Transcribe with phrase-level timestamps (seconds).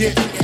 [0.00, 0.39] get